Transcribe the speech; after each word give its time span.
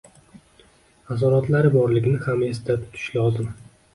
asoratlari 1.15 1.71
borligini 1.77 2.21
ham 2.25 2.43
esda 2.47 2.79
tutish 2.87 3.07
lozim. 3.19 3.55